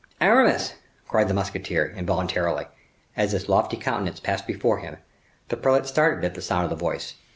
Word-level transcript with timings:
"Aramis!" 0.19 0.73
cried 1.07 1.27
the 1.27 1.35
musketeer, 1.35 1.85
involuntarily, 1.95 2.65
as 3.15 3.33
this 3.33 3.47
lofty 3.47 3.77
countenance 3.77 4.19
passed 4.19 4.47
before 4.47 4.79
him. 4.79 4.97
The 5.49 5.57
prelate 5.57 5.85
started 5.85 6.25
at 6.25 6.33
the 6.33 6.41
sound 6.41 6.63
of 6.63 6.71
the 6.71 6.75
voice. 6.75 7.13